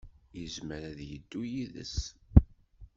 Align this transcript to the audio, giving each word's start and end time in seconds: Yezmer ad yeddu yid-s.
Yezmer 0.39 0.81
ad 0.91 0.99
yeddu 1.09 1.41
yid-s. 1.51 1.97